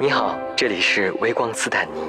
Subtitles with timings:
[0.00, 2.00] 你好，这里是微光斯坦尼。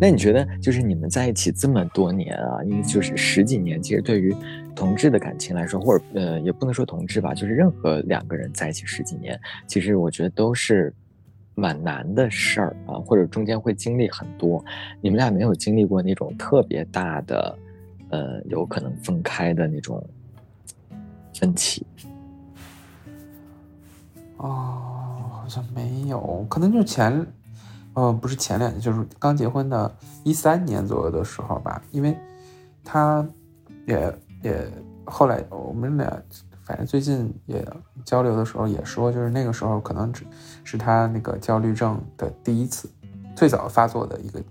[0.00, 4.36] 那你觉得，就是你们在一起这么多年啊，因为就是十几年，其实对于
[4.76, 10.92] 同志的感情来说，或者呃，也不能说同志吧，就是任何两个人在一起十几年，其实我觉得都是
[11.54, 14.64] 蛮难的事儿啊，或者中间会经历很多。
[15.00, 17.58] 你们俩没有经历过那种特别大的，
[18.10, 20.04] 呃，有可能分开的那种
[21.34, 21.86] 分歧？
[24.36, 27.26] 哦，好像没有，可能就前。
[27.96, 29.94] 嗯，不是前两年，就是刚结婚的
[30.24, 32.18] 一三年左右的时候吧，因为，
[32.82, 33.24] 他，
[33.86, 34.68] 也也
[35.04, 36.22] 后来我们俩，
[36.64, 37.66] 反正最近也
[38.04, 40.26] 交流的时候也说，就是那个时候可能只
[40.64, 42.90] 是他那个焦虑症的第一次，
[43.36, 44.42] 最早发作的一个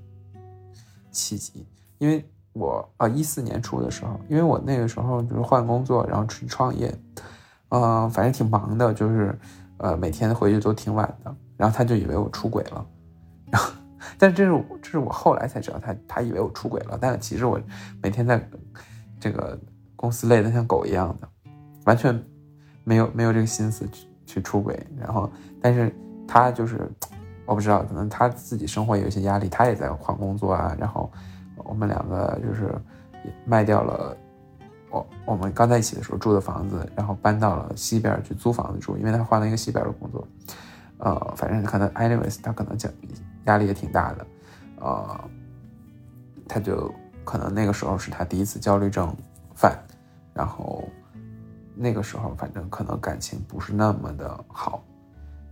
[1.12, 1.66] 契机，
[1.98, 6.94] 因为我啊一四年初的时候，因为我那个时候就是换工作，然后去创业，
[7.70, 9.38] 嗯，反正挺忙的，就是
[9.78, 12.86] 呃每天回去都挺晚的，然后他就以为我出轨了。
[13.52, 13.72] 然后
[14.18, 17.59] 但这是这是我后来才知道，他他以为我出轨了，但其实我
[18.02, 18.48] 每天在
[19.20, 19.59] 这个
[19.96, 21.28] 公司累得像狗一样的，
[21.86, 22.23] 完全
[22.84, 24.80] 没有没有这个心思去去出轨。
[24.98, 25.31] 然后，
[25.62, 25.94] 但是
[26.28, 26.90] 他就是
[27.45, 30.75] 我不知道，可能他自己生活有一些压力，他也在换工作啊。
[30.80, 31.12] 然后
[31.58, 32.73] 我们两个就是
[33.45, 34.17] 卖掉了
[34.90, 40.28] 我我们刚在一起的时候住的房子，然后搬到了西边去租房子住，因为他换了一个西边的工作。
[40.97, 42.92] 呃，反正可能 anyways，他可能讲。
[43.45, 44.25] 压力也挺大的，
[44.80, 45.30] 呃，
[46.47, 46.90] 他就
[47.25, 49.14] 可能那个时候是他第一次焦虑症
[49.53, 49.78] 犯，
[50.34, 50.88] 然后
[51.76, 54.84] 那个时候反正可能感情不是那么的好，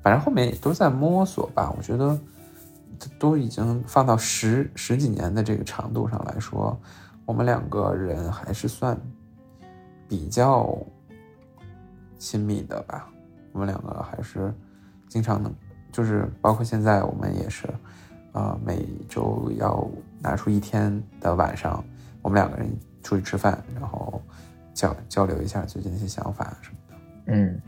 [0.02, 1.74] 反正后面也都在摸索吧。
[1.78, 2.20] 我觉得
[3.20, 6.80] 都已经放到十十几年的这个长度上来说，
[7.26, 9.00] 我们两个人还是算
[10.08, 10.78] 比较
[12.18, 13.08] 亲密的吧。
[13.52, 14.54] 我们两个还是
[15.08, 15.54] 经常能。
[15.94, 17.68] 就是包括现在，我们也是，
[18.32, 19.86] 呃，每周要
[20.22, 21.84] 拿出一天的晚上，
[22.22, 24.22] 我们两个人出去吃饭，然后
[24.82, 26.96] 交交流一下最近的一些想法什么的。
[27.28, 27.62] 嗯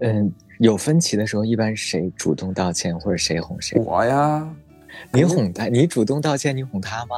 [0.00, 3.78] 嗯，有分歧的时候，一般谁主动道歉，或者谁哄谁？
[3.80, 4.46] 我呀，
[5.12, 7.16] 你哄他，你主动道歉，你哄他吗？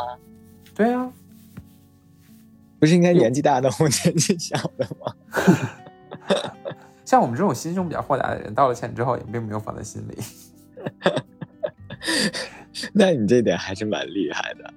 [0.75, 1.11] 对呀，
[2.79, 5.13] 不是应该年纪大的哄年纪小的吗？
[7.05, 10.19] 像我们这种心胸比较豁达的人，道了歉之后也并没有放在心里。
[12.93, 14.73] 那你这点还是蛮厉害的，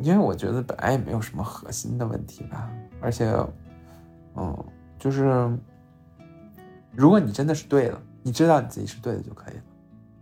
[0.00, 2.70] 因为我觉得本来也没有什么核心的问题吧，
[3.00, 3.26] 而且，
[4.36, 4.64] 嗯，
[4.98, 5.50] 就是
[6.92, 9.62] 如果你真的是对的，你知道你自己是对的就可以了。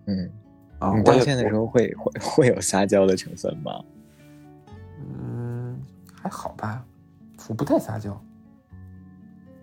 [0.07, 0.31] 嗯，
[0.79, 3.85] 啊，你道歉的时候会会会有撒娇的成分吗？
[4.99, 5.81] 嗯，
[6.23, 6.85] 还好吧，
[7.49, 8.19] 我不太撒娇。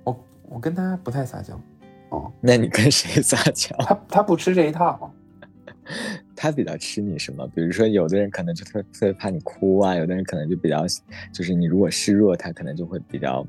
[0.04, 1.60] 我我跟他不太撒娇，
[2.10, 3.76] 哦，那你跟谁撒娇？
[3.80, 5.12] 他他不吃这一套，
[6.44, 7.48] 他比较吃你什么？
[7.56, 10.86] 比如说，有的人可能就特特别怕你哭啊，有的人可能就比较，
[11.32, 13.48] 就是你如果示弱，他可能就会比较，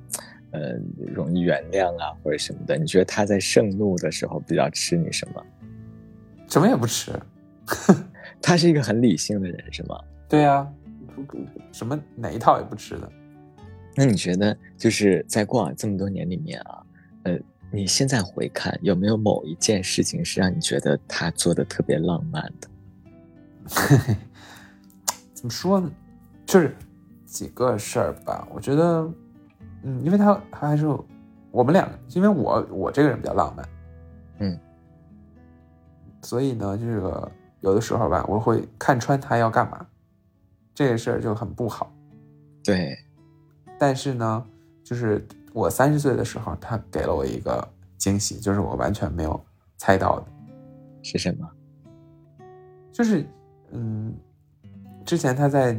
[0.52, 0.78] 呃，
[1.12, 2.78] 容易原谅啊，或者什么的。
[2.78, 5.44] 你觉得他在盛怒的时候比较吃你什么？
[6.48, 7.10] 什么也不吃，
[8.40, 10.00] 他是一个很理性的人，是吗？
[10.28, 10.64] 对啊，
[11.72, 13.10] 什么哪一套也不吃的。
[13.96, 16.80] 那你觉得就是在过往这么多年里面啊？
[17.24, 17.36] 呃，
[17.72, 22.68] 你现在回看有没有某一件事情是让你觉得他做的特别浪漫的？
[25.34, 25.90] 怎么说呢？
[26.46, 26.76] 就是
[27.26, 28.46] 几个事儿吧。
[28.52, 29.10] 我觉得，
[29.82, 30.86] 嗯，因为他他还是
[31.50, 33.68] 我们两个，因为我我这个人比较浪漫，
[34.38, 34.58] 嗯，
[36.22, 37.30] 所以呢，这个
[37.60, 39.86] 有的时候吧，我会看穿他要干嘛，
[40.74, 41.92] 这个事儿就很不好。
[42.62, 42.96] 对，
[43.78, 44.44] 但是呢，
[44.82, 45.26] 就是。
[45.54, 47.64] 我三十岁的时候，他给了我一个
[47.96, 49.40] 惊喜，就是我完全没有
[49.76, 50.26] 猜到的，
[51.00, 51.48] 是什么？
[52.90, 53.24] 就是，
[53.74, 54.14] 嗯，
[55.04, 55.78] 之前他在，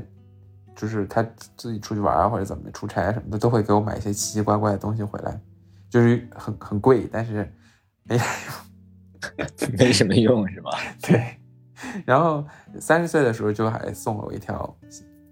[0.75, 1.25] 就是他
[1.57, 5.39] 自己出去玩啊，或者怎么出差啊什么的，都会给我买一些奇奇怪怪的东西回来，
[5.89, 7.51] 就是很很贵，但是
[8.03, 8.19] 没
[9.77, 10.71] 没什么用，是吧？
[11.01, 11.37] 对。
[12.05, 12.45] 然后
[12.79, 14.77] 三十岁的时候，就还送了我一条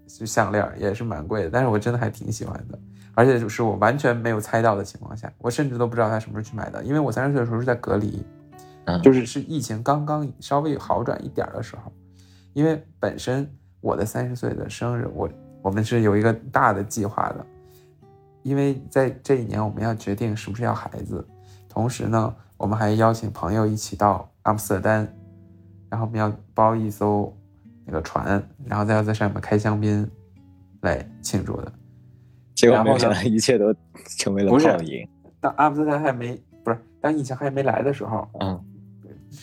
[0.06, 2.78] 就项链，也是蛮贵的，但是我真的还挺喜欢的。
[3.14, 8.24] 而且就是我完全没有猜到的情况下，我甚至都不知道他什么时候去买的，因为我三十岁的时候是在隔离，
[9.02, 11.92] 就是是疫情刚刚稍微好转一点的时候，
[12.54, 13.48] 因为本身
[13.80, 15.28] 我的三十岁的生日，我
[15.60, 17.44] 我们是有一个大的计划的，
[18.42, 21.26] 因为在这一年我们要决定是不是要孩子，
[21.68, 25.06] 同时呢，我们还邀请朋友一起到阿姆斯特丹，
[25.90, 27.30] 然后我们要包一艘
[27.84, 30.08] 那个船，然后再要在上面开香槟
[30.80, 31.72] 来庆祝的。
[32.54, 33.74] 结果没有想到一切都
[34.16, 35.08] 成为了泡影。
[35.40, 38.64] 当阿姆斯特丹还没不是当疫情还没来的时候，嗯，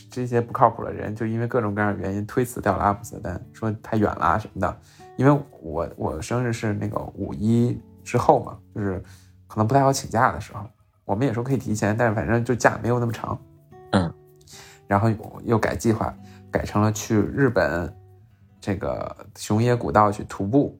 [0.09, 4.77] 这些不靠谱的人就因为各种各样的原因推辞掉了阿姆斯特丹，说太远了什么的。
[5.17, 9.03] 因为我我生日是那个五一之后嘛，就是
[9.47, 10.65] 可能不太好请假的时候，
[11.05, 13.39] 我们也说可以提前，但是反正就假没有那么长，
[13.91, 14.11] 嗯，
[14.87, 15.09] 然后
[15.43, 16.15] 又改计划，
[16.49, 17.93] 改成了去日本
[18.59, 20.79] 这个熊野古道去徒步，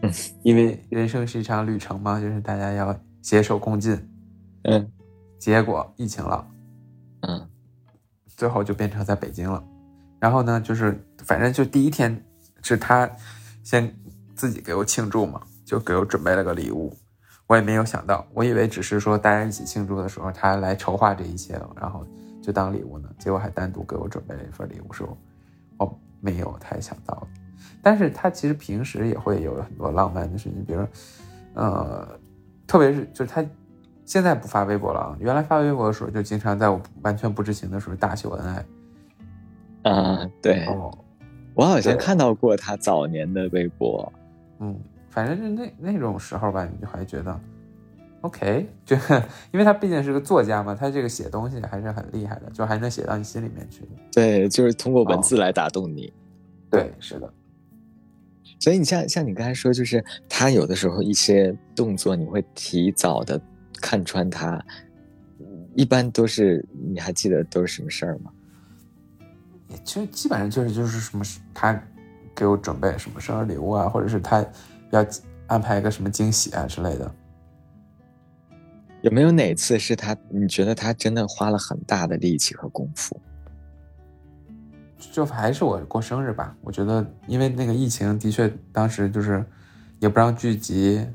[0.00, 0.10] 嗯，
[0.42, 3.98] 因为人生是一场旅程嘛，就是大家要携手共进，
[4.62, 4.90] 嗯，
[5.38, 6.46] 结果疫情了，
[7.22, 7.48] 嗯，
[8.44, 9.64] 最后就变成在北京了，
[10.20, 12.22] 然后呢，就是反正就第一天
[12.62, 13.10] 是他。
[13.62, 13.90] 先
[14.36, 16.94] 自己给我庆祝嘛，就给我准备了个礼物，
[17.46, 22.06] 我也没有想到，我以为只是说大家一起庆祝的时候，他来筹划这一切，然后
[22.42, 25.16] 就当礼物呢，结果还单独给我准备了一份礼物，说
[25.78, 27.26] 我没有太想到。
[27.80, 30.86] 但是他其实平时也会有很多浪漫的事情，比如，
[31.54, 32.06] 呃，
[32.66, 33.42] 特别是就是他
[34.04, 39.90] 现在不发微博了，原来发微博的时候就经常在我完全不知情的时候大秀恩爱。
[39.90, 40.64] 啊，对。
[40.66, 40.96] 哦
[41.56, 44.12] 我好像看到过他早年的微博，
[44.58, 44.76] 嗯，
[45.08, 47.40] 反正是那那种时候吧，你就还觉得
[48.22, 48.96] ，OK，就
[49.52, 53.88] 因为他毕竟是个作家嘛，他这个写东西还是很厉害的，就还能写到你心里面去。
[54.10, 56.12] 对，就是通过文字来打动你。
[56.68, 57.32] 对，是的。
[58.58, 63.40] 所以你像像你刚才说，就是他有的时候一些动作，你会提早的
[63.84, 64.64] 看穿他，
[65.74, 68.32] 一般都是你还记得都是什么事儿吗？
[69.68, 71.22] 也就基本上就是就是什么，
[71.52, 71.78] 他
[72.34, 74.42] 给我准备什么生日礼物啊，或者是他
[74.90, 75.04] 要
[75.48, 77.14] 安排一个什么惊喜啊之类的。
[79.02, 80.16] 有没有哪次是他？
[80.30, 83.20] 你觉得他真的花了很大的力气和功夫？
[85.12, 86.56] 就还是我过生日吧。
[86.62, 89.44] 我觉得，因为那个疫情的确当时就是
[90.00, 91.06] 也不让聚集。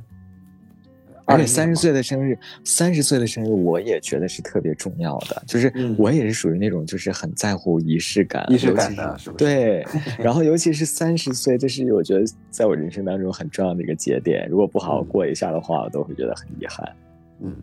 [1.30, 5.44] 而且三十岁的生日，三十岁的生日，我也觉得是特别重要的。
[5.46, 9.86] 就是我也是属于那种，就是很在乎仪式感，仪式感的，对。
[10.18, 14.48] 然后尤其是三十岁，这是我觉得在我人生当中很重要的一个节点。
[14.50, 16.96] 如果不好好过一下的话，我都会觉得很遗憾。
[17.42, 17.56] 嗯，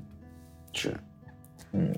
[0.72, 0.94] 是，
[1.72, 1.92] 嗯，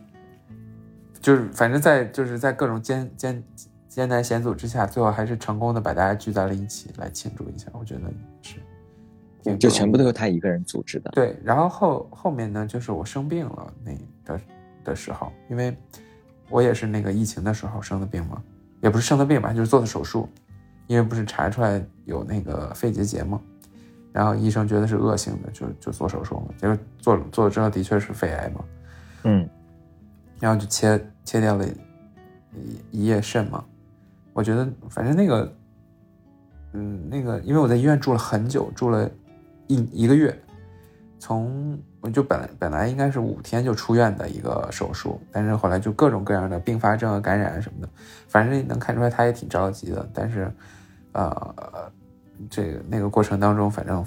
[1.20, 3.42] 就是反正，在就是在各种艰艰
[3.88, 7.68] 艰难险阻之下，最后还是成功的把大家聚在了一起来庆祝一下。
[7.72, 8.00] 我觉得
[8.42, 8.56] 是。
[9.56, 11.10] 就全部都是他一个人组织的。
[11.12, 13.92] 对，然后后后面呢，就是我生病了那
[14.24, 14.40] 的
[14.84, 15.76] 的时候，因为
[16.50, 18.42] 我也是那个疫情的时候生的病嘛，
[18.80, 20.28] 也不是生的病吧，就是做的手术，
[20.86, 23.40] 因为不是查出来有那个肺结节嘛，
[24.12, 28.64] 然后医生觉得是恶性的，就就做手术嘛，结果做做了之后的确是肺癌嘛，
[29.24, 29.48] 嗯，
[30.40, 31.66] 然后就切切掉了
[32.90, 33.64] 一一叶肾嘛，
[34.32, 35.54] 我觉得反正那个，
[36.72, 39.10] 嗯，那个因为我在医院住了很久，住了。
[39.68, 40.36] 一一个月，
[41.18, 47.88] 从我就本来本来应该是五天就出院的一个手术，但是后来就各种各样的并发症、感染什么的，
[48.28, 50.08] 反正能看出来他也挺着急的。
[50.12, 50.52] 但是，
[51.12, 51.92] 呃，
[52.48, 54.04] 这个那个过程当中，反正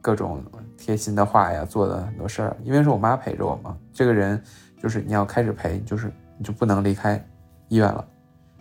[0.00, 0.42] 各种
[0.76, 3.76] 贴心的话呀，做的很多事儿，因为是我妈陪着我嘛。
[3.92, 4.40] 这个人
[4.80, 7.22] 就是你要开始陪，就是你就不能离开
[7.68, 8.06] 医院了，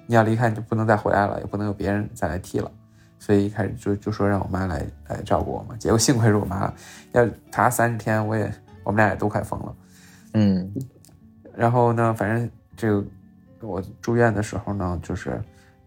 [0.06, 2.70] 你要离开你就不能再回来了，也不能有别人再来替了。
[3.20, 6.72] 所以一开始就就说让我妈来来照顾我嘛，结果幸亏是我妈，
[7.12, 8.52] 要她三十天，我也
[8.84, 9.76] 我们俩也都快疯了，
[10.34, 10.74] 嗯，
[11.56, 13.04] 然后呢，反正这个
[13.62, 15.42] 我住院的时候呢，就是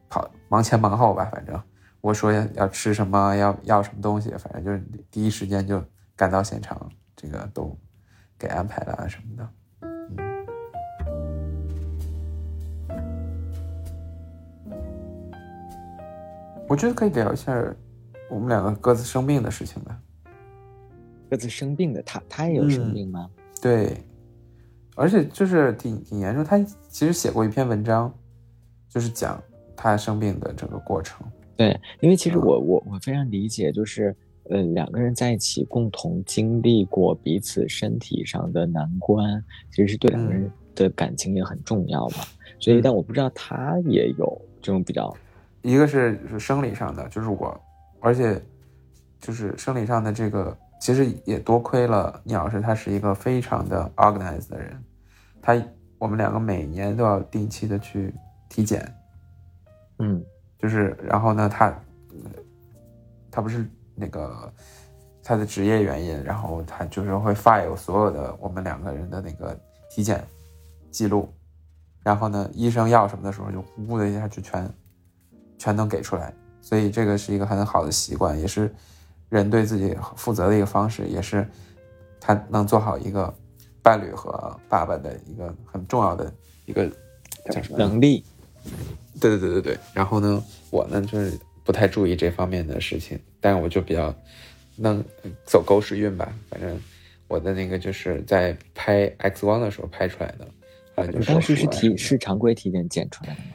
[0.09, 1.61] 跑忙前忙后吧，反正
[2.01, 5.83] 我说要要吃什么，要要什么东西，反正就是第一时间就
[6.17, 7.77] 赶到现场，这个都
[8.39, 9.49] 给安排了什么的。
[16.71, 17.53] 我觉得可以聊一下
[18.31, 20.01] 我们两个各自生病的事情吧。
[21.29, 23.29] 各自生病的，他他也有生病吗？
[23.61, 23.97] 对，
[24.95, 26.45] 而且就是挺挺严重。
[26.45, 26.57] 他
[26.89, 28.15] 其实写过一篇文章，
[28.89, 29.43] 就是讲
[29.77, 31.27] 他生病的整个过程。
[31.57, 42.19] 对，因为其实我我我非常理解，就是呃两个人在一起共同经历过彼此身体上的难关，其实是对两个人的感情也很重要嘛。
[42.61, 45.13] 所以，但我不知道他也有这种比较。
[45.63, 47.61] 一个是是生理上的，就是我，
[48.01, 48.41] 而且
[49.21, 54.83] 就是生理上的这个，其实也多亏了聂老师，他是一个非常的 organized 的人，
[55.43, 55.55] 他
[55.99, 58.15] 我们两个每年都要定期的去
[58.49, 58.91] 体检，
[59.99, 60.25] 嗯，
[60.59, 61.79] 就是然后呢，他
[63.31, 64.51] 他不是那个
[65.23, 69.55] 他的职业原因，然后他就是会 file 所有的我们两个人的那个
[69.91, 70.27] 体检
[70.91, 71.31] 记录，
[72.03, 74.67] 然后呢，医生要什么的时候就呼的一下就全
[75.61, 78.75] 全能给出来，所以这个是一个很好的习惯，也是
[79.29, 81.47] 人对自己负责的一个方式，也是
[82.19, 83.33] 他能做好一个
[83.83, 86.33] 伴侣和爸爸的一个很重要的
[86.65, 86.91] 一个
[87.51, 88.25] 叫什么能力。
[89.21, 89.79] 对对对对对。
[89.93, 94.15] 然后呢，我呢就是不太注意这方面的事情，但我就比较
[94.77, 95.05] 能
[95.45, 96.81] 走狗屎运吧，反正
[97.29, 100.49] 我的那个就是在拍 X 光的时候拍出来的。
[101.13, 103.47] 你当时是体是常规体检检出来的吗？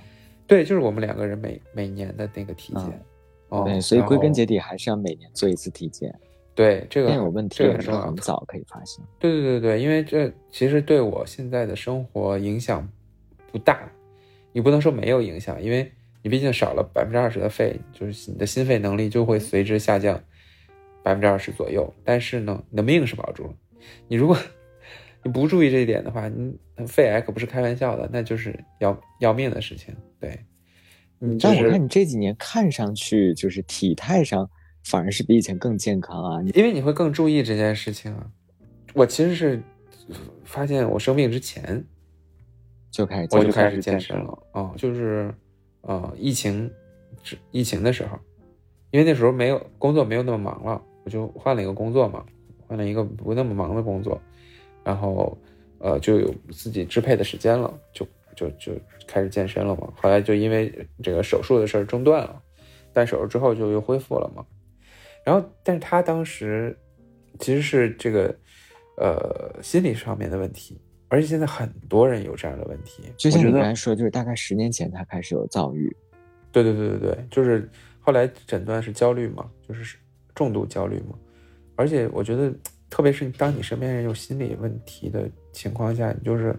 [0.47, 3.01] 对，就是我们两个人每每年的那个体检。
[3.49, 6.13] 哦，对，所以归根结底还是要每年做一次体检。
[6.55, 9.03] 对，这个有问题这个是很早可以发现。
[9.19, 12.87] 对对对对，因为这其实对我现在的生活影响
[13.51, 13.87] 不大，
[14.51, 15.91] 你不能说没有影响，因为
[16.23, 20.19] 你毕竟少了百分之二十的肺，就是你的心肺能力就会随之下降
[21.03, 21.93] 百分之二十左右。
[22.03, 23.53] 但是呢，你的命是保住了。
[24.07, 24.37] 你如果
[25.23, 29.93] 你不注意这一点的话，你肺癌可不是开玩笑的，那就是要要命的事情。
[31.19, 34.49] 对，但我看你这几年看上去就是体态上
[34.83, 38.27] 反而是比以前更健康啊，因为你会更注意这件事情啊。
[38.93, 39.61] 我其实是
[40.43, 41.83] 发现我生病之前
[42.89, 45.33] 就开始我就开始健身了哦，就是
[45.81, 46.71] 呃疫情
[47.51, 48.17] 疫情的时候，
[48.91, 52.25] 因为那时候没有工作，没有那么忙了，我就换了一个工作嘛，
[52.67, 54.21] 换了一个不那么忙的工作。
[54.83, 55.35] 然后，
[55.79, 58.73] 呃，就有自己支配的时间了，就就就
[59.07, 59.91] 开始健身了嘛。
[59.95, 62.41] 后来就因为这个手术的事儿中断了，
[62.93, 64.45] 但手术之后就又恢复了嘛。
[65.23, 66.77] 然后，但是他当时
[67.39, 68.35] 其实是这个
[68.97, 73.03] 呃心理上面的问题，而且现在很多人有这样的问题。
[73.17, 75.95] 就像你刚才说，就是大概十年前他开始有躁郁。
[76.51, 79.97] 对对对对对，就是后来诊断是焦虑嘛，就是
[80.35, 81.17] 重度焦虑嘛。
[81.75, 82.53] 而且我觉得。
[82.87, 86.55] 特别是当你身边人有心理问题的情况下，你就是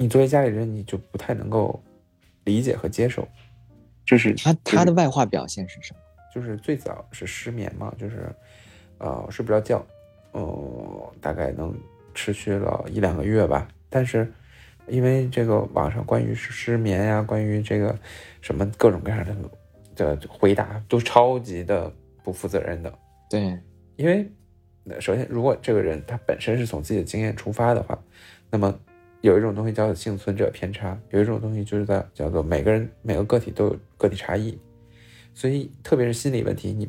[0.00, 1.78] 你作为家里人，你就不太能够
[2.44, 3.28] 理解和接受。
[4.06, 6.00] 就是他他的外化表现是什么？
[6.34, 8.34] 就是最早是失眠嘛，就是
[8.96, 9.86] 呃睡不着觉，
[10.32, 11.78] 呃大概能
[12.14, 13.68] 持续了一两个月吧。
[13.90, 14.26] 但是
[14.88, 17.94] 因为这个网上关于失眠呀，关于这个
[18.40, 19.22] 什么各种各样
[19.94, 21.92] 的的回答都超级的
[22.24, 22.98] 不负责任的。
[23.28, 23.54] 对，
[23.96, 24.26] 因为。
[24.98, 27.96] 首先，如果这个人他本身是从自己的经验出发的话，
[28.50, 28.76] 那么
[29.20, 34.58] 有一种东西叫幸存者偏差，有一种东西就是在叫做每个人每个个体都有个体差异，
[35.34, 36.88] 所以特别是心理问题，你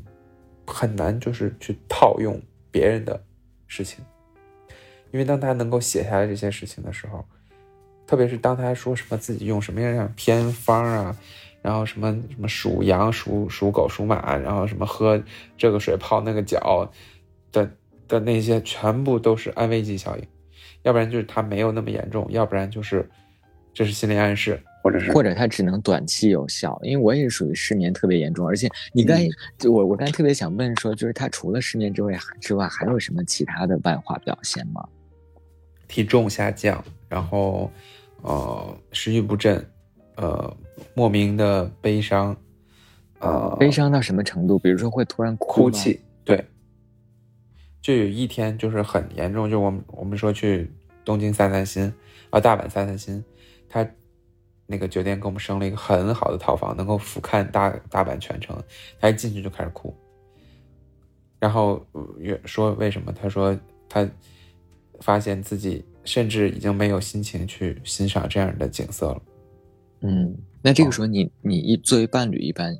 [0.65, 3.21] 很难就是去套用别人的
[3.67, 4.03] 事情，
[5.11, 7.25] 因为当他能够写下来这些事情的时候，
[8.07, 11.17] 特别是当他说什么自己用什么样样偏方啊，
[11.61, 15.21] 然后什么什么属羊属属狗属马，然后什么喝
[15.57, 16.91] 这个水泡那个脚
[17.51, 17.71] 的。
[18.07, 20.27] 的那些全部都是安慰剂效应，
[20.83, 23.07] 要不然就是他没有那么严重，要不然就是
[23.73, 26.79] 这是心理暗示，或者是或者他只能短期有效。
[26.83, 29.17] 因为我也属于失眠特别严重，而且你刚
[29.57, 34.83] 就我我刚才特别想问说，就是他除了失眠之外之外，还有什么其他的外化表现吗？
[35.88, 37.69] 体重下降，然后
[38.21, 39.63] 呃食欲不振，
[40.15, 40.57] 呃
[40.93, 42.35] 莫名的悲伤，
[43.19, 44.57] 呃悲伤到什么程度？
[44.57, 46.01] 比如说会突然哭泣，对。
[47.81, 50.71] 就有一天就是很严重，就我们我们说去
[51.03, 51.91] 东京散散心，
[52.29, 53.23] 啊大阪散散心，
[53.67, 53.85] 他
[54.67, 58.55] 那个酒店给我们升了一个很好的套房，能够俯瞰大大阪全城，
[59.00, 59.91] 他一进去就开始哭，
[61.39, 61.83] 然后
[62.45, 63.11] 说为什么？
[63.11, 63.57] 他说
[63.89, 64.07] 他
[65.00, 69.21] 发现自己甚至已经没有心情去欣赏这样的景色了。
[70.01, 72.77] 嗯，那这个时候你你一作为伴侣一般，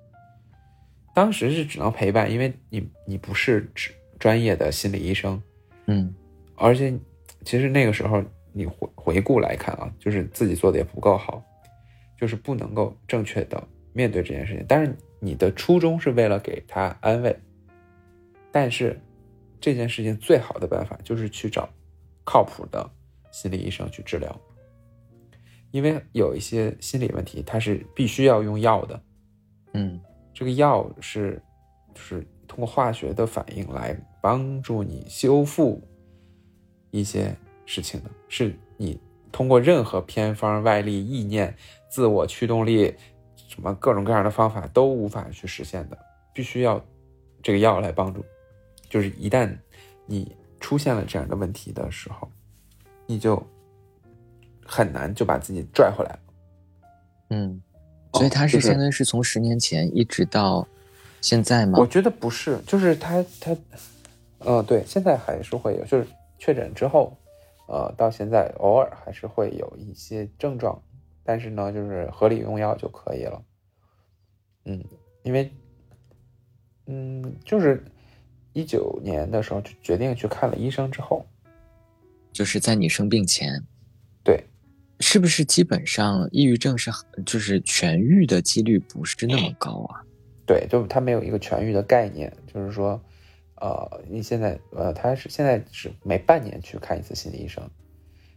[1.15, 3.91] 当时是只能陪伴，因为你你不是只。
[4.22, 5.42] 专业的心理医生，
[5.88, 6.13] 嗯，
[6.56, 6.94] 而且
[7.44, 8.24] 其实那个时候
[8.54, 11.44] 你回回顾来看啊，就是自己做的也不够好，
[12.20, 14.63] 就是不能够正确的面对这件事情。
[14.70, 17.36] 但是你的初衷是为了给他安慰，
[18.51, 19.01] 但是
[19.60, 21.68] 这件事情最好的办法就是去找
[22.24, 22.88] 靠谱的
[23.32, 24.40] 心理医生去治疗，
[25.72, 29.01] 因为有一些心理问题它是必须要用药的，
[29.74, 30.00] 嗯，
[30.32, 31.42] 这个药是
[31.96, 34.00] 就是通过化学的反应来。
[34.22, 35.82] 帮助你修复
[36.92, 37.36] 一些
[37.66, 39.00] 事情的，是你
[39.32, 41.56] 通过任何偏方、外力、意念、
[41.90, 42.94] 自我驱动力，
[43.48, 45.98] 什么各种各样的方法都无法去实现的，
[46.34, 46.80] 必须要
[47.42, 48.24] 这个药来帮助。
[48.88, 49.58] 就是一旦
[50.06, 52.30] 你出现了这样的问题的时候，
[53.08, 53.42] 你就
[54.63, 56.20] 很难就把自己拽回来了。
[57.30, 57.62] 嗯，
[58.13, 60.68] 所以他是相当于是从十年前一直到
[61.22, 61.80] 现在吗？
[61.80, 63.58] 我觉得不是，就是他他。
[64.46, 66.08] 嗯，对，现在还是会有，就是
[66.38, 67.16] 确诊之后，
[67.68, 70.82] 呃，到现在偶尔还是会有一些症状，
[71.24, 73.42] 但是呢，就是合理用药就可以了。
[74.66, 74.84] 嗯，
[75.24, 75.52] 因为，
[76.88, 77.84] 嗯，就是
[78.54, 81.26] 一九年的时候就决定去看了医生之后，
[82.34, 83.64] 就是在你生病前，
[84.24, 84.44] 对，
[85.00, 86.92] 是不是基本上抑郁症是
[87.26, 90.04] 就是痊愈的几率不是那么高啊？
[90.46, 93.02] 对，就他没有一个痊愈的概念，就是说，
[93.62, 97.63] 呃，你现在呃，他是现在是每半年去看一次心理医生，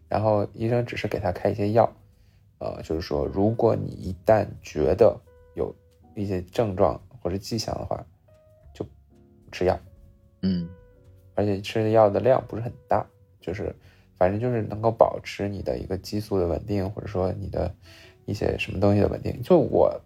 [0.06, 1.90] 然后医生只是给他开一些药，
[2.58, 5.18] 呃，就是说，如果你一旦觉得
[5.54, 5.74] 有
[6.14, 8.04] 一些症状或者迹象的话，
[8.74, 8.84] 就
[9.50, 9.80] 吃药，
[10.42, 10.68] 嗯，
[11.34, 13.06] 而且吃的药的量不是很大，
[13.40, 13.74] 就是
[14.18, 17.74] 反正就是能够保持你的一个激素的稳定，或者说你的
[18.26, 19.40] 一些什么东西的稳定。
[19.42, 19.98] 就我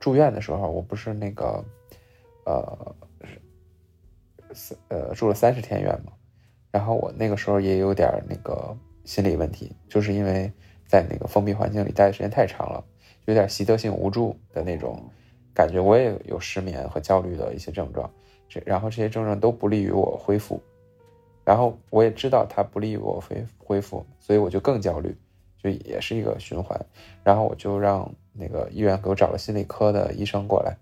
[0.00, 1.62] 住院的时候，我不是那个
[2.46, 3.11] 呃三
[4.88, 6.12] 呃住了三十天院嘛，
[6.70, 10.52] 然后我那个时候也有点那个心理问题，就是因为
[10.86, 12.84] 在那个封闭环境里待的时间太长了，
[13.24, 15.02] 有点习得性无助的那种。
[15.54, 18.10] 感觉我也有失眠和焦虑的一些症状，
[18.48, 20.58] 这然后这些症状都不利于我恢复，
[21.44, 25.14] 然后我也知道它不利于我恢恢复，所以我就更焦虑，
[25.62, 26.80] 就也是一个循环。
[27.22, 30.74] 然后我就让那个医院给我找了心理科的医生过来，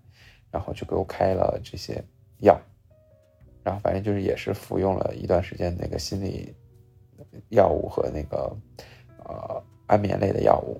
[0.49, 2.01] 然后就给我开了这些
[2.39, 2.57] 药，
[3.63, 6.53] 然后反正就是也是服用了一段时间那个心理
[7.49, 8.55] 药物和那个
[9.25, 10.79] 呃安眠类的药物，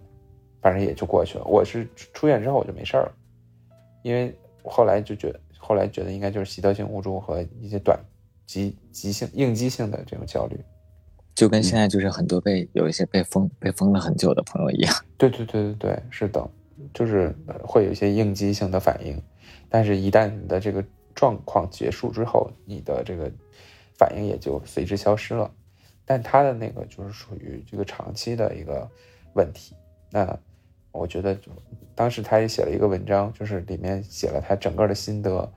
[0.62, 1.46] 反正也就过去了。
[1.46, 3.12] 我是出院之后我就没事儿了。
[4.04, 8.00] 因为后来就觉得，后来觉得应该就是习得性无助和一些短
[8.48, 10.60] 急急性应激性的这种焦虑，
[11.36, 14.94] 就跟现在就是很多被有一些被封被封了很久的朋友一样。
[15.20, 16.50] 对对对对对，是的，
[16.96, 17.32] 就是
[17.64, 19.22] 会有一些应激性的反应，
[19.70, 20.84] 但是一旦你的这个
[21.16, 23.32] 状况结束之后，你的这个
[23.98, 25.54] 反应也就随之消失了。
[26.06, 28.90] 但他的那个就是属于这个长期的一个
[29.34, 29.76] 问题，
[30.10, 30.38] 那。
[30.94, 31.40] 我觉得，
[31.96, 35.50] 当时他也写了一个文章，就是里面写了他整个的心得。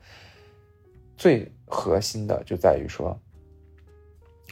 [1.17, 3.19] 最核心的就在于说，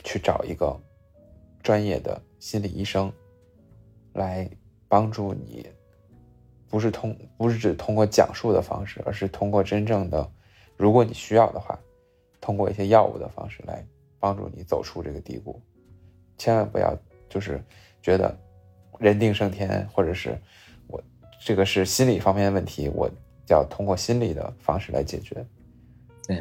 [0.02, 0.76] 去找一个
[1.62, 3.12] 专业的心理医生
[4.12, 4.50] 来
[4.88, 5.64] 帮助你，
[6.68, 10.28] 不是通，不是只通过讲述的方式，而是通过真正的，
[10.82, 11.78] 如果你需要的话，
[12.40, 13.86] 通过一些药物的方式来
[14.18, 15.62] 帮助你走出这个低谷。
[16.36, 16.92] 千万不要
[17.28, 17.62] 就是
[18.02, 18.36] 觉得
[18.98, 20.36] 人定胜天，或者是
[20.88, 21.00] 我。
[21.40, 23.08] 这个是心理方面的问题，我
[23.48, 25.46] 要通过心理的方式来解决。
[26.26, 26.36] 对，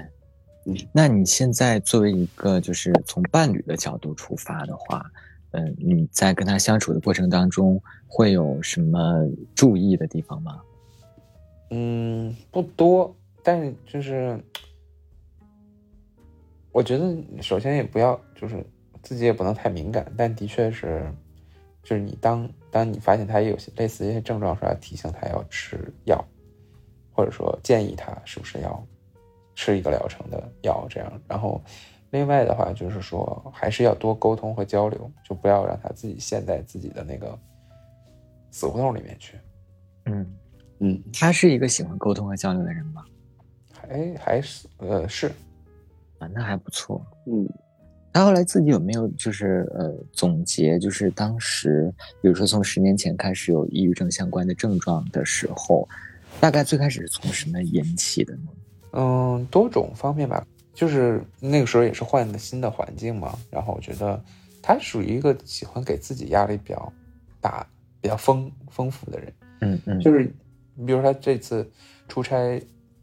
[0.65, 5.05] 嗯，那你现在作为一个就是从伴侣的角度出发的话，
[5.51, 9.23] 嗯，你在跟他相处的过程当中会有什么
[9.53, 10.59] 注意的地方吗？
[11.69, 14.39] 嗯，不多，但是就是
[16.71, 18.65] 我觉得首先也不要就是
[19.01, 21.11] 自己也不能太敏感，但的确是。
[21.83, 26.23] 就是你当当你发现他有些类似一些症状时，要提醒他要吃药，
[27.11, 28.87] 或者说建议他是不是要
[29.55, 31.11] 吃一个疗程的药这样。
[31.27, 31.59] 然后，
[32.11, 37.35] 另外的话就是说，还是要多沟通和交流，就不要让他自己陷在自己的那个
[38.51, 39.39] 死胡同里面去。
[40.05, 40.37] 嗯
[40.77, 43.03] 嗯，他是一个喜欢沟通和交流的人吗？
[43.91, 45.27] 还还是呃是
[46.19, 47.05] 啊，那还不错。
[47.25, 47.47] 嗯。
[48.13, 51.89] 他后来自己有没有就是呃总结，就是当时，
[52.21, 55.87] 比如说从十年前开始有抑郁症相关的症状的时候，
[56.41, 58.49] 大概最开始是从什么引起的呢？
[58.91, 64.21] 嗯，多种方面吧，就是那个时候也是换了新的环境嘛，然后我觉得
[64.61, 66.93] 他属于一个喜欢给自己压力比较
[67.39, 67.65] 大、
[68.01, 69.33] 比较丰丰富的人。
[69.61, 70.29] 嗯嗯，就是
[70.75, 71.65] 你比如说他这次
[72.09, 72.61] 出差，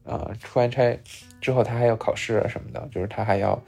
[0.09, 0.99] 呃，出完差
[1.41, 3.63] 之后他还要考试啊什么的，就是他还要。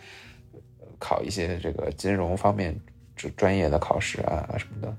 [1.02, 2.78] 考一些这个金融方面
[3.16, 4.94] 专专业的考试啊什么的，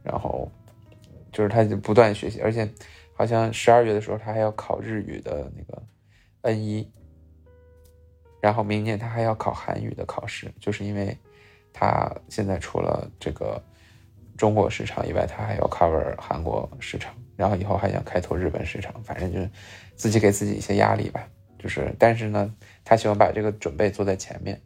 [0.00, 0.48] 然后
[1.32, 2.70] 就是他就不断学习，而且
[3.14, 5.82] 好像十二月的时候他还要考日语的那个
[6.42, 6.88] N 一，
[8.40, 11.18] 然后明年他还要考韩语的考试，就是因为
[11.72, 13.60] 他现在除了这个
[14.38, 19.50] 中国市场以外，他还要 cover 韩国市场，然后以后还想开拓日本市场，反正就是
[20.00, 22.50] 自己给自己一些压力吧，就是但是呢，
[22.82, 24.58] 他喜欢把这个准备做在前面。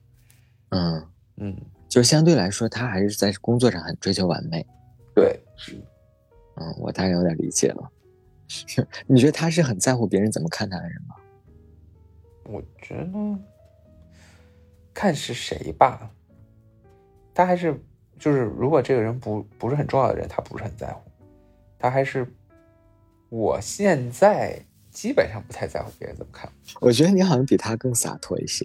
[0.68, 1.56] 嗯嗯，
[1.88, 4.64] 就相对来说，他还是在工作上很追求完美。
[5.12, 5.74] 对，是，
[6.54, 7.90] 嗯，我大概有点理解了。
[9.08, 11.16] 你觉得他是很在乎别人怎么看他的人吗？
[12.44, 13.38] 我觉得
[14.94, 16.08] 看是谁吧。
[17.34, 17.76] 他还是
[18.20, 21.10] 就是，如果这个人不不是很重要的人，他不是很在乎。
[21.76, 22.24] 他还是，
[23.30, 26.50] 我现在基本上不太在乎别人怎么看。
[26.80, 28.64] 我觉得你好像比他更洒脱一些。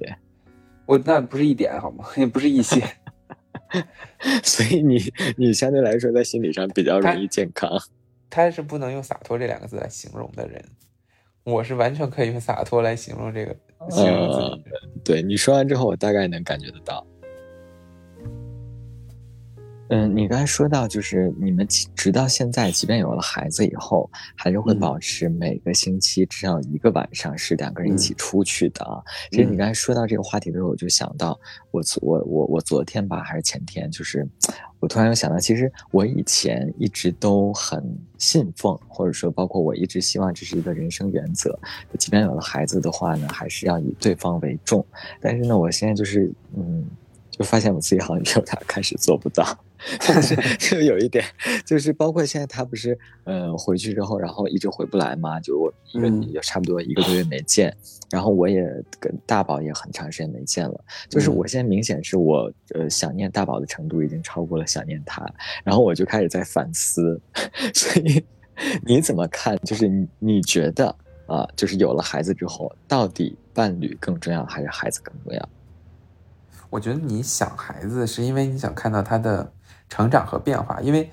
[0.86, 2.06] 我那不是一点好吗？
[2.16, 2.82] 也不是一些，
[4.44, 4.98] 所以你
[5.38, 7.70] 你相对来说在心理上比较容易健康。
[8.30, 10.64] 他是不能用洒脱这两个字来形容的人，
[11.44, 13.56] 我是完全可以用洒脱来形容这个
[13.90, 14.64] 形容自己。
[15.04, 17.06] 对你说完之后，我大概能感觉得到。
[19.92, 29.02] 嗯，你刚才说到，就是你们直到现在，即便有了孩子以后，还是会保持每个星期至少一个晚上是两个人一起出去的啊。
[29.32, 31.40] 其实你刚才说到这个话题的时候，我就想到，
[31.72, 34.28] 我我我我昨天吧，还是前天，就是
[34.80, 37.84] 我突然又想到，其实我以前一直都很
[38.20, 41.58] 信奉，或者说包括我一直希望这是一个人生原则，
[41.98, 44.86] 即便有了孩子的话呢，还是要以对方为重。
[45.20, 46.86] 但是呢，我现在就是嗯。
[47.32, 49.58] 就发现我自己好像有点开始做不到，
[50.60, 51.24] 就有一点，
[51.66, 57.76] 就是包括现在他不是呃回去之后，然后一直回不来嘛，就我一个也差不多一个多月没见，
[58.12, 58.64] 然后我也
[59.00, 65.26] 跟大宝也很长时间没见了，就是我现在明显是我呃想念大宝的程度已经超过了想念他，
[65.64, 67.20] 然后我就开始在反思，
[67.74, 68.24] 所以
[68.86, 69.58] 你怎么看？
[69.64, 70.94] 就是你你觉得
[71.26, 75.50] 啊，就是有了孩子之后，到底伴侣更重要还是孩子更重要？
[76.70, 79.52] 我觉得你想孩子是因为你想看到他的
[79.90, 81.12] 成长和变化，因为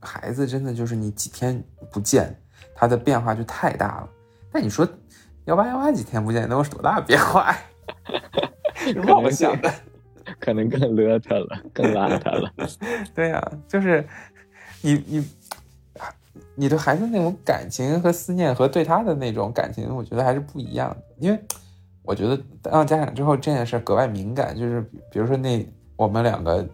[0.00, 2.32] 孩子真的就是你几天不见，
[2.74, 4.08] 他的变化就太大了。
[4.52, 4.86] 那你说
[5.46, 7.56] 幺八幺八几天不见能有多大变化？
[9.22, 9.72] 我想的，
[10.38, 12.52] 可能更邋遢了，更邋遢了。
[13.12, 14.06] 对呀，就是
[14.82, 15.28] 你你
[16.54, 21.40] 你对孩子那种感情和思念和对他的那种感情，我觉得还是不一样的，因为。
[22.04, 24.80] 我觉得当家长之后这件事格外敏感，就是
[25.12, 25.62] 比如说那
[25.98, 26.64] 我们两个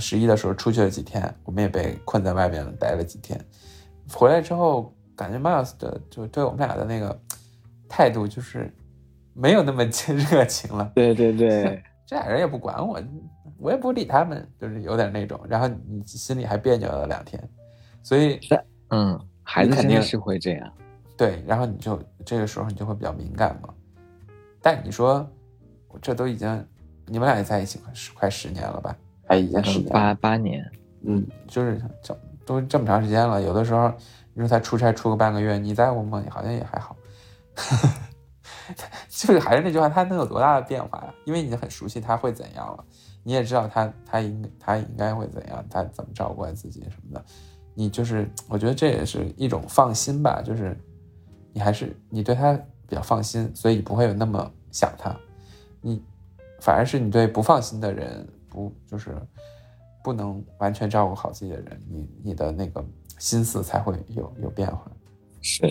[0.00, 3.38] 十一的时候出去了几天，我们也被困在外面待了几天，
[4.10, 7.20] 回来之后感觉 Miles 的就对我们俩的那个
[7.86, 8.74] 态度就是
[9.34, 10.90] 没有那么热情了。
[10.94, 12.98] 对对对， 这俩人也不管我，
[13.58, 17.38] 我也不理他们，就是有点那种，然后你心里还别扭了两天，
[18.02, 18.40] 所以
[18.88, 20.72] 嗯，孩子肯定是会这样。
[21.18, 23.68] 对，然后你就这个时候你就会比较敏感嘛。
[24.62, 25.30] 但你说，
[26.00, 26.66] 这都已经，
[27.06, 28.96] 你们俩也在一起快十快十年了吧？
[29.26, 30.64] 哎，已经十八八年，
[31.02, 33.40] 嗯，就是这都这么长时间了。
[33.42, 33.92] 有的时候
[34.32, 36.22] 你说他出差出个半个月，你在乎吗？
[36.30, 36.96] 好像也还好。
[39.08, 41.14] 就是还是那句话，他能有多大的变化呀？
[41.24, 42.84] 因为你很熟悉他会怎样了，
[43.22, 47.24] 你也知道他他应他应该会怎样，他怎么照顾自己什么的。
[47.74, 50.76] 你就是我觉得这也是一种放心吧，就是
[51.52, 52.58] 你还是你对他。
[52.86, 55.16] 比较放心，所以不会有那么想他。
[55.80, 56.04] 你
[56.64, 59.14] 反而是你对不放心的人，不就是
[60.02, 62.82] 不能完全照顾好自己的人，你你的那个
[63.18, 64.90] 心思才会有有变化。
[65.42, 65.62] 是，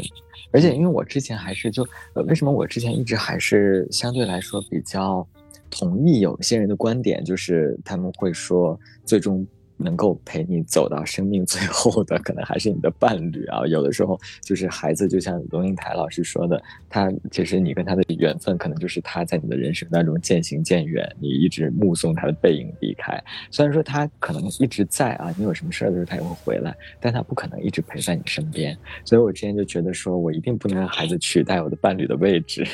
[0.51, 5.27] 而且因为我之前还是就呃，为什么我之前一直还是相对来说比较
[5.71, 9.43] 同意有些人的观点，就是他们会说最终。
[9.83, 13.67] 能够陪你走到生命最后的，可能还是你的伴侣啊。
[13.67, 23.21] 有的时候，就是孩子，就像龙应台老师说的，他其实你跟他的缘分，可能就是他在你的人生当中渐行渐远，你一直目送他的背影离开。
[23.51, 28.77] 虽然说他可能一直在啊，你有什么事儿的时候他也会回来，但他不可能一直陪在你身边。
[29.03, 32.65] 所以我之前就觉得，说我一定不能让孩子取代我的伴侣的位置。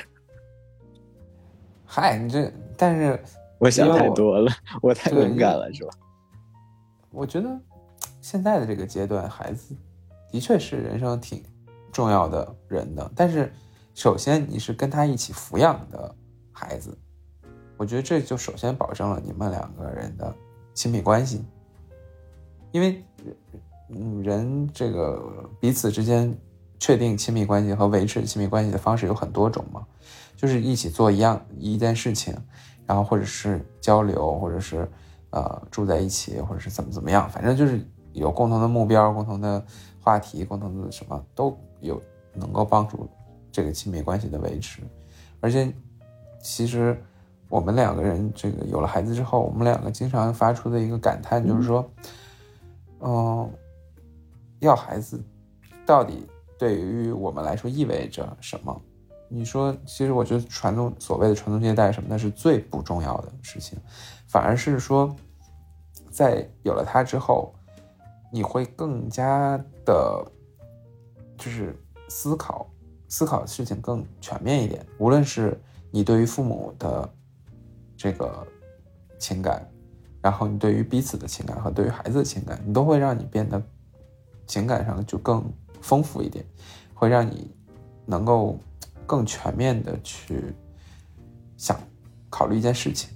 [1.86, 3.20] 嗨，你这，但是
[3.58, 5.90] 我想太多了，我太敏感了，是吧？
[7.12, 7.60] 我觉得
[8.22, 9.76] 现在的这个阶段，孩子
[10.32, 11.44] 的确是人生挺
[11.92, 13.12] 重要的人的。
[13.16, 13.52] 但是，
[13.96, 16.16] 首先你是跟他一起抚养的
[16.52, 16.96] 孩子，
[17.78, 20.34] 我觉得这就首先保证了你们两个人的
[20.74, 21.44] 亲密关系。
[22.72, 23.04] 因为，
[23.90, 26.38] 嗯，人这个彼此之间
[26.80, 29.84] 确定亲密关系和维持亲密关系的方式有很多种嘛，
[30.36, 32.38] 就是一起做一样一件事情，
[32.86, 34.88] 然后或者是交流，或者是。
[35.32, 39.64] 呃，住在一起，或者是怎么怎么样，反正就是有共同的目标、共同的
[40.02, 42.02] 话题、共同的什么都有，
[42.34, 43.08] 能够帮助
[43.52, 44.82] 这个亲密关系的维持。
[45.40, 45.72] 而且，
[46.42, 47.00] 其实
[47.48, 51.88] 我们两个人这个有了孩子之后，我们两个经常发出的一个感叹就是说，
[53.00, 53.50] 嗯，
[54.60, 55.24] 要孩子
[55.86, 58.82] 到底对于我们来说意味着什么？
[59.32, 63.78] 你说，其实我觉得传宗所谓的传宗接代什么的是最不重要的事情。
[64.30, 65.14] 反而是说，
[66.12, 67.52] 在有了他之后，
[68.32, 70.32] 你会更加的，
[71.36, 71.76] 就是
[72.08, 72.70] 思考
[73.08, 74.86] 思考的事情更全面一点。
[75.00, 77.12] 无论是你对于父母的
[77.98, 78.46] 这个
[79.18, 79.68] 情感，
[80.22, 83.60] 然后你对于彼此的情感和对于孩子的情感，你都会让你变得
[84.46, 85.44] 情感上就更
[85.82, 86.46] 丰富一点，
[86.94, 87.52] 会让你
[88.06, 88.60] 能够
[89.08, 90.54] 更全面的去
[91.58, 91.80] 想
[92.30, 93.10] 考虑一件事情。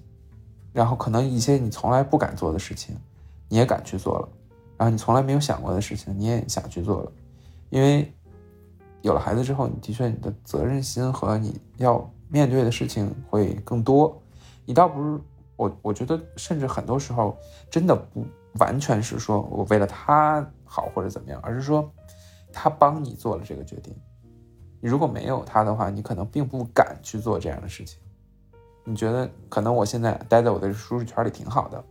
[0.73, 2.95] 然后可能一些你从来不敢做的事情，
[3.47, 4.27] 你也敢去做了，
[4.75, 7.11] 然后你从来没有想过的事情，你也想去做了，
[7.69, 8.11] 因为
[9.01, 14.19] 有了孩子之后，你的确你的责任心和你要面对的事情会更多。
[14.65, 15.21] 你倒不是
[15.55, 17.37] 我，我觉得甚至很多时候
[17.69, 18.25] 真的不
[18.59, 21.87] 完全是说我为了他好或者怎么样，而是说
[22.51, 23.93] 他帮你做了这个决定。
[24.79, 27.99] 你如果没有他的话，你可能并不敢去做这样的事情。
[28.85, 31.83] 你觉得可能我现在待在我的舒适圈里挺好的，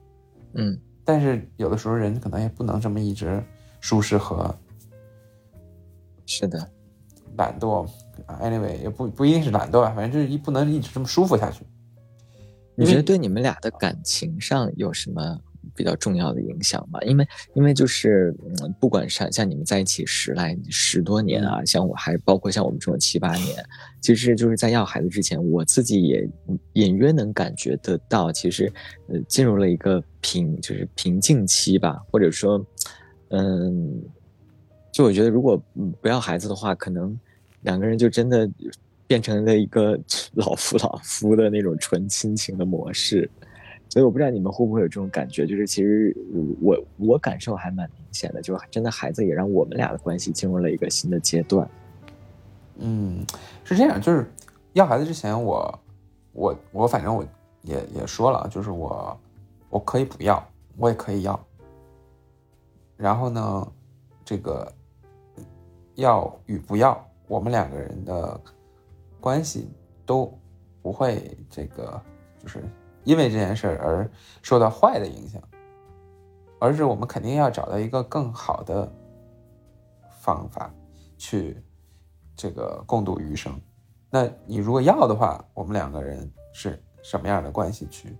[0.54, 3.42] 嗯，但是有的时候人可能也不能这么一直
[3.80, 4.54] 舒适和
[6.26, 6.70] 是的，
[7.36, 7.86] 懒惰
[8.26, 8.38] 啊。
[8.42, 11.64] Anyway，也不不一定是懒惰吧，反正就是一不能一直这么舒服下去。
[12.74, 15.38] 你觉得对你们俩的感情上有什么
[15.74, 17.00] 比较重要的影响吧？
[17.02, 23.64] 因为因为就是嗯，不管是像你们在一起十来十多年啊，像我还包括像我们这种七八年，
[24.00, 26.28] 其实就是在要孩子之前，我自己也
[26.74, 28.72] 隐约能感觉得到，其实
[29.08, 32.64] 呃进入了一个平就是瓶颈期吧，或者说
[33.30, 34.02] 嗯，
[34.92, 35.62] 就我觉得如果
[36.00, 37.18] 不要孩子的话，可能
[37.62, 38.50] 两个人就真的。
[39.04, 39.98] 变成了一个
[40.32, 43.28] 老夫老夫的那种纯亲情的模式，
[43.92, 46.16] 所以我不知道你们会不会有这种感觉，就是其实
[46.62, 51.68] 我我感受还蛮明显的，就是真的孩子也让我们俩的关系进入了一个新的阶段。
[52.78, 53.22] 嗯，
[53.64, 54.26] 是这样，就是
[54.72, 55.78] 要孩子之前，我
[56.32, 57.22] 我我反正我
[57.60, 59.14] 也也说了，就是我
[59.68, 60.42] 我可以不要，
[60.78, 61.38] 我也可以要。
[62.96, 63.72] 然后呢，
[64.24, 64.72] 这个
[65.96, 68.40] 要与不要，我们两个人的。
[69.20, 69.68] 关系
[70.04, 70.36] 都
[70.82, 72.02] 不会这个，
[72.42, 72.60] 就是
[73.04, 74.10] 因为这件事而
[74.42, 75.42] 受到坏的影响，
[76.58, 78.92] 而是我们肯定要找到一个更好的
[80.20, 80.72] 方法
[81.16, 81.62] 去
[82.36, 83.60] 这个共度余生。
[84.10, 88.16] 那你如果要的话，我们两个人是什么样的关系去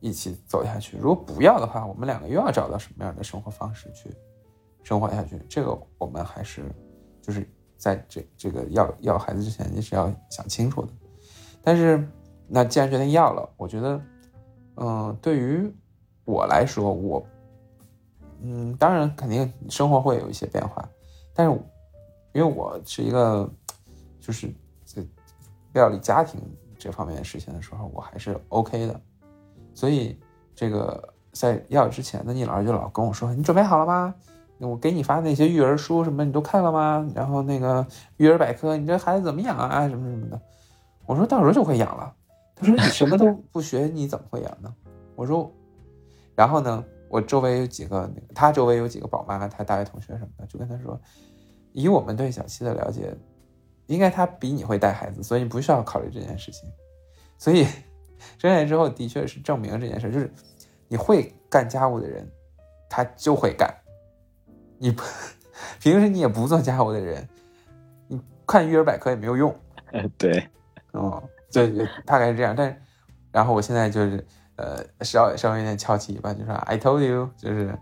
[0.00, 0.96] 一起走下去？
[0.98, 4.10] 如果不要的话，我们两个又要找到什么样的生活方式去
[4.82, 5.38] 生活下去？
[5.48, 6.64] 这个我们还是
[7.22, 7.48] 就是。
[7.78, 10.92] 在这这个要要孩子之前，你是要想清楚的。
[11.62, 12.04] 但是，
[12.48, 14.00] 那既然决定要了，我觉得，
[14.76, 15.70] 嗯，对于
[16.24, 17.24] 我来说，我，
[18.42, 20.88] 嗯，当然肯定生活会有一些变化。
[21.34, 21.52] 但是，
[22.32, 23.48] 因为我是一个，
[24.20, 24.52] 就是
[24.84, 25.04] 在
[25.74, 26.40] 料理家庭
[26.78, 29.00] 这方面的事情的时候，我还是 OK 的。
[29.74, 30.18] 所以，
[30.54, 34.14] 这个在要之前呢，你老师就老跟我说：“你准备好了吗？”
[34.58, 37.08] 我给你发那些育儿书什么，你都看了吗？
[37.14, 39.88] 然后那个育儿百科，你这孩子怎么养啊？
[39.88, 40.40] 什么什么的。
[41.06, 42.12] 我说到时候就会养了。
[42.58, 44.74] 他说你什么都不学，你怎么会养呢？
[45.14, 45.52] 我说，
[46.34, 51.00] 然后呢，我周围有几个那个，他周围有几个宝妈，他大学同学什么的，就跟他说，
[51.72, 53.14] 以我们对小七的了解，
[53.86, 56.68] 应该他比你会带孩子，所以你不需要考虑这件事情。
[57.38, 57.64] 所以
[58.38, 60.30] 生下来之后，的确是证明这件事，就是
[60.88, 62.28] 你会干家务的人，
[62.88, 63.72] 他就会干。
[64.78, 65.02] 你不
[65.80, 67.28] 平时你也不做家务的人，
[68.06, 69.52] 你看育儿百科也没有用。
[70.16, 70.48] 对，
[70.92, 72.54] 哦，对大概是这样。
[72.56, 72.82] 但
[73.30, 77.76] 然后我现在就是呃，稍稍微有点翘起尾巴，就说 I told you，就是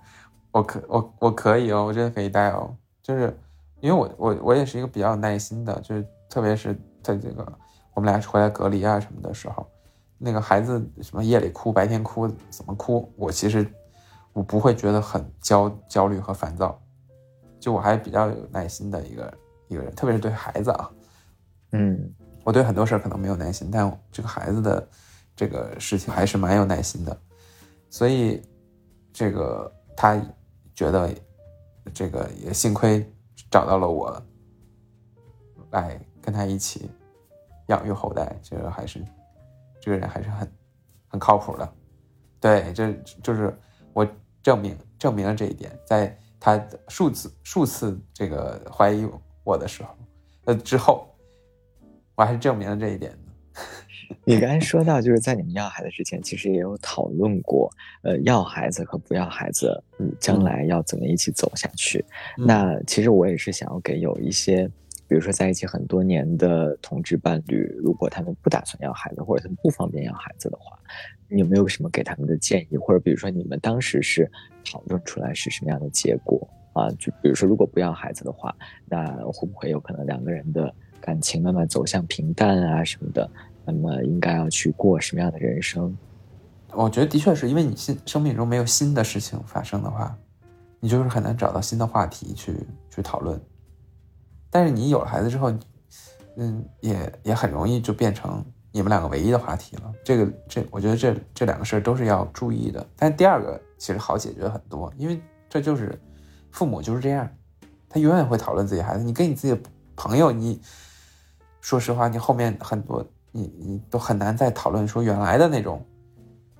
[0.51, 2.75] 我可我我可以哦，我真的可以带哦。
[3.03, 3.35] 就是
[3.81, 7.47] 因为我我我也是一个比较有耐心的，就是特别是在这个
[7.95, 9.67] 我们俩回来隔离啊什么的时候，
[10.19, 13.67] 那个孩子什么夜里哭，白天哭怎么哭，我其实
[14.33, 16.79] 我不会觉得很焦焦虑和烦躁。
[17.59, 19.35] 就我还比较有耐心的一个
[19.69, 20.91] 一个人，特别是对孩子啊，
[21.73, 22.15] 嗯，
[22.47, 24.89] 我对很多事儿可能没有耐心，但这个孩子的
[25.35, 27.21] 这个事情还是蛮有耐心的，
[27.91, 28.41] 所以
[29.13, 30.17] 这个他
[30.73, 31.13] 觉得
[31.93, 33.05] 这个也幸亏
[33.51, 34.23] 找到了我，
[35.73, 36.89] 来跟他一起
[37.67, 39.05] 养育后代，这个还是
[39.81, 40.53] 这个人还是很
[41.09, 41.69] 很靠谱的，
[42.39, 42.93] 对，这
[43.25, 43.53] 就是
[43.93, 44.07] 我
[44.41, 46.17] 证明证明了这一点，在。
[46.39, 49.09] 他数次数次这个怀疑
[49.43, 49.97] 我的时候，
[50.45, 51.09] 呃之后，
[52.17, 53.19] 我还是证明了这一点的。
[54.25, 57.71] 你刚才说到，就是在你们要孩子之前，其实也有讨论过，
[58.03, 62.05] 呃，要孩子和不要孩子，嗯，将来要怎么一起走下去。
[62.37, 64.67] 那其实我也是想要给有一些，
[65.09, 70.79] 比如说在一起很多年的同志伴侣，如果他们不打算要孩子，或者他们不方便要孩子的话。
[71.29, 74.31] 你有没有什么给他们的建议，或者比如说你们当时是
[74.65, 76.89] 讨论出来是什么样的结果啊？
[77.01, 78.55] 就比如说如果不要孩子的话，
[78.89, 80.73] 那会不会有可能两个人的
[81.07, 83.31] 感情慢慢走向平淡啊什么的？
[83.65, 85.97] 那么应该要去过什么样的人生？
[86.73, 90.19] 我觉得的确是因为你新生命中没有新的事情发生的话，
[90.81, 92.57] 你就是很难找到新的话题去
[92.91, 93.41] 去讨论。
[94.51, 95.53] 但是你有了孩子之后，
[96.37, 98.45] 嗯，也也很容易就变成。
[98.73, 102.87] 你们两个唯一的话题了，这个这我觉得这这两个事儿都是要注意的。
[102.95, 105.99] 但第二个其实好解决很多，因为这就是
[106.51, 107.27] 父母就是这样，
[107.89, 109.03] 他永远会讨论自己孩子。
[109.03, 110.61] 你跟你自己的朋友，你
[111.67, 115.85] 说实话，你后面很多你你都很难再讨论说原来的那种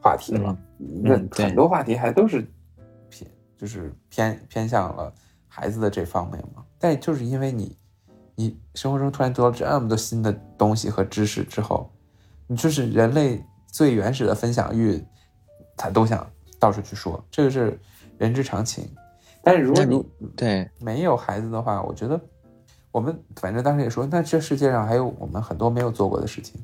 [0.03, 0.59] 话题了。
[0.79, 2.45] 那很多话题还都是
[3.09, 5.15] 偏就是偏偏向了
[5.47, 6.65] 孩子的这方面嘛。
[6.77, 7.79] 但就是因为你
[8.35, 11.89] 你生活中突然得到这么多新的东西和知识之后，
[12.49, 15.01] 你就是人类最原始的分享欲，
[15.77, 17.79] 他都想到处去说，这个是
[18.19, 18.85] 人之常情。
[19.41, 20.05] 但是如果你
[20.37, 22.21] 对没有孩子的话，我觉得。
[22.97, 26.59] 我们反正当时也说，那这世界上还有我们很多没有做过的事情，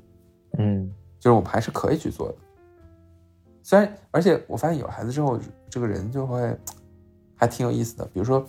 [0.57, 0.91] 嗯，
[1.21, 2.35] 就是我们还是可以去做的。
[3.63, 6.57] 虽然，而且我发现有了孩子之后，这个人就会
[7.37, 8.07] 还挺有意思的。
[8.07, 8.47] 比如说，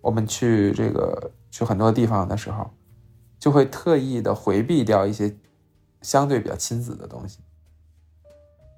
[0.00, 2.70] 我们去这个去很多地方的时候，
[3.38, 5.36] 就会特意的回避掉一些
[6.00, 7.40] 相对比较亲子的东西。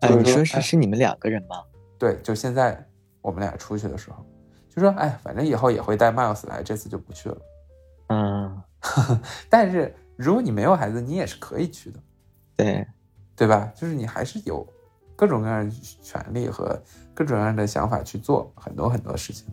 [0.01, 1.63] 哎，你说是是你们两个人吗？
[1.97, 2.85] 对，就现在
[3.23, 4.27] 我们俩出去的时候，
[4.69, 7.41] 就说哎，反正以后也会带 Miles 来，这次就不去了。
[8.11, 8.63] 嗯，
[9.49, 12.01] 但是如果你没有孩子，你也是可以去的，
[12.57, 12.87] 对，
[13.37, 13.73] 对吧？
[13.75, 14.67] 就是你还是有
[15.15, 16.77] 各种各样的权利和
[17.15, 19.47] 各种各样的想法去做很多很多事情。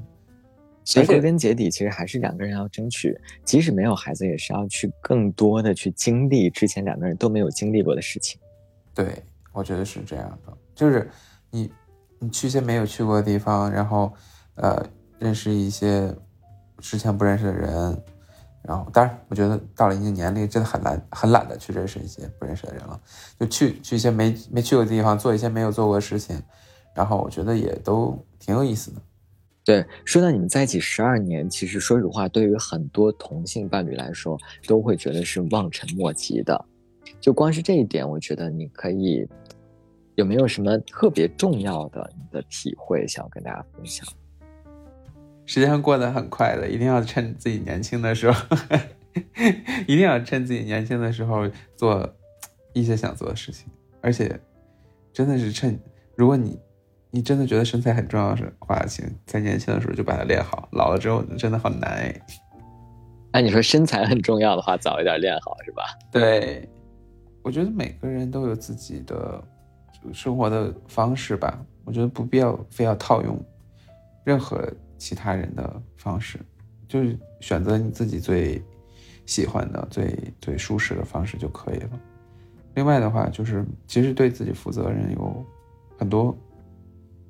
[0.83, 8.39] 所以归根结底，其实还是两个人要争取，即使没有孩子，也是要去更多的去经历之前两个人都没有经历过的事情。
[8.95, 11.07] 对，我觉得是这样的，就是
[11.51, 11.71] 你
[12.19, 14.11] 你去一些没有去过的地方，然后
[14.55, 14.83] 呃，
[15.19, 16.11] 认识一些
[16.79, 18.03] 之前不认识的人。
[18.67, 22.99] 然后，当然，我觉得到了一定年龄，真的很难很懒得去认识一些不认识的人了，
[23.39, 26.37] 就去去一些没没去过的地方，做一些没有做过的事情，
[26.93, 29.01] 然后我觉得也都挺有意思的。
[29.63, 36.65] 对，说到你们在一起十二年，其实说实话，对于很多同性伴侣来说，都会觉得是望尘莫及的。
[37.21, 39.25] 就光是这一点，我觉得你可以
[40.15, 44.05] 有没有什么特别重要的你的体会，想要跟大家分享？
[45.47, 48.57] 时间过得很快的，一定要趁自己年轻的时候，
[49.87, 52.07] 一定要趁自己年轻的时候做
[52.73, 53.65] 一些想做的事情。
[54.01, 54.39] 而且，
[55.13, 55.79] 真的是趁，
[56.15, 56.59] 如果你
[57.11, 60.67] 你真的觉得身材很重要的话，请在年轻的时候就把它练好。
[60.73, 62.21] 老了之后真的好难哎。
[63.31, 65.83] 哎，你说身材很重要的话，早一点练好是吧？
[66.11, 66.67] 对，
[67.41, 69.41] 我觉得每个人都有自己的
[70.11, 71.57] 生活的方式吧。
[71.85, 73.41] 我觉得不必要非要套用
[74.25, 74.61] 任何。
[74.97, 76.39] 其他人的方式，
[76.87, 78.61] 就是选择你自己最
[79.25, 81.89] 喜欢的、最最舒适的方式就可以了。
[82.75, 85.45] 另外的话，就是其实对自己负责任有
[85.97, 86.37] 很多，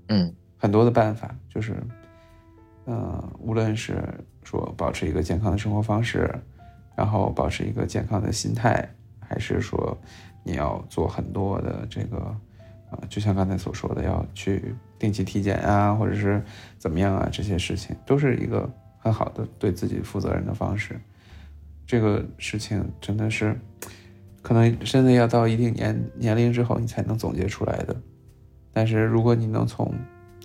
[0.08, 1.75] 嗯，很多的办法，就是，
[2.86, 4.01] 嗯，无论是
[4.43, 6.30] 说保持一个健康的生活方式，
[6.95, 8.88] 然后保持一个健康的心态，
[9.19, 9.97] 还是说
[10.43, 12.36] 你要做很多的这个，
[12.91, 14.75] 呃，就像刚才所说的，要去。
[14.99, 16.43] 定期体检啊，或者是
[16.77, 20.99] 怎么样啊，这些事情都是一个很好的对自己负责任的方式。
[21.86, 23.57] 这个事情真的是，
[24.41, 27.95] 可能真的要到一定年年龄之后，你才能总结出来的。
[28.73, 29.93] 但是如果你能从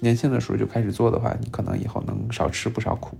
[0.00, 3.16] 年轻的时候就开始做的话，你可能以后能少吃不少苦。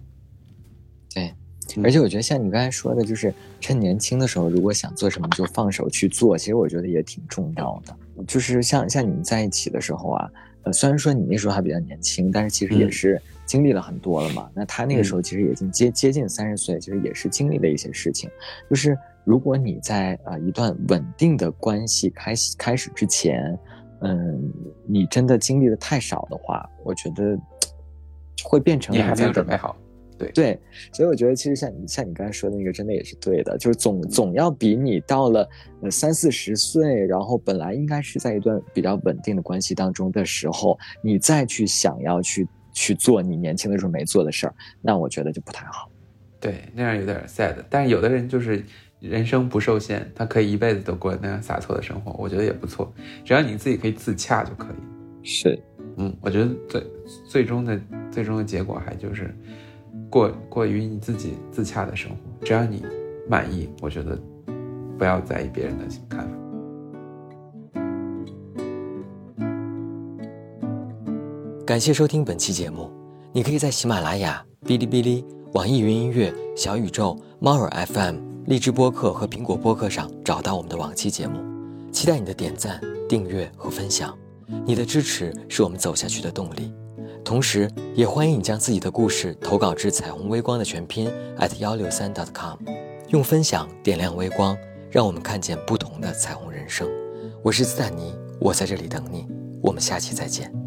[1.13, 1.35] 对，
[1.83, 7.97] 而且我觉得像你刚才说的，就是趁年轻的时候，如果想做什么就放手去做，其实我觉得也挺重要的。
[8.27, 10.31] 就是像像你们在一起的时候啊。
[10.65, 14.49] 呃，虽然说你那时候还比较年轻，但是其实也是经历了很多了嘛。
[14.55, 18.31] 那他那个时候其实已经接接近三十岁，其实也是经历了一些事情。
[18.71, 23.59] 就是如果你在呃一段稳定的关系开开始之前，
[24.01, 24.53] 嗯，
[24.87, 27.39] 你真的经历的太少的话，我觉得
[28.45, 29.77] 会变成你还没有准备好。
[30.23, 30.61] 对对，
[30.93, 35.49] 所以我觉得其实像你像你刚才说的那个，真的也是对的，就是总总要比你到了
[35.81, 45.91] 呃三四十岁，然后本来应该是在一段比较稳定的关系当中的时候，你再去想要去去做你年轻的时候没做的事儿，那我觉得就不太好。
[46.39, 47.55] 对，那样有点 sad。
[47.69, 48.65] 但是有的人就是
[49.01, 52.93] 人生不受限，他可以一辈子都过那样洒脱的生活，我觉得也不错。
[53.25, 55.25] 只要你自己可以自洽就可以。
[55.25, 55.59] 是，
[55.97, 56.87] 嗯，我觉得最
[57.29, 57.81] 最终的
[58.11, 59.35] 最终的结果还就是。
[60.13, 62.85] 过过于你自己自洽的生活，只要你
[63.27, 64.21] 满意，我觉得
[64.99, 66.37] 不要在意别人的看法。
[71.65, 72.91] 感谢收听本期节目，
[73.33, 81.41] 你可以在喜马拉雅、哔哩哔哩、网易云音乐、小宇宙、猫耳 FM、荔枝播客和苹果播客上找到我们的往期节目。
[81.91, 84.15] 期待你的点赞、订阅和分享，
[84.67, 86.71] 你的支持是我们走下去的动力。
[87.25, 92.59] 同时，也欢迎你将自己的故事投稿至彩虹微光的全拼 at 幺六三 dot com，
[93.09, 94.57] 用分享点亮微光，
[94.91, 96.89] 让我们看见不同的彩虹人生。
[97.43, 99.27] 我是斯坦尼，我在这里等你，
[99.63, 100.62] 我们下期再见。